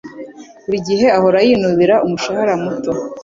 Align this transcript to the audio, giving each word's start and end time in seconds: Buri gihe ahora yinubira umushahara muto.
Buri 0.65 0.79
gihe 0.87 1.07
ahora 1.17 1.39
yinubira 1.47 1.95
umushahara 2.05 2.53
muto. 2.63 2.91